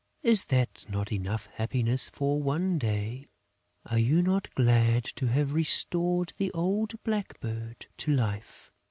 [0.23, 3.27] Is that not enough happiness for one day?
[3.85, 8.71] Are you not glad to have restored the old blackbird to life?